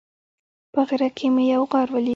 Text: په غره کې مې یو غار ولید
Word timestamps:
په 0.73 0.81
غره 0.87 1.09
کې 1.17 1.27
مې 1.35 1.43
یو 1.53 1.63
غار 1.71 1.87
ولید 1.91 2.09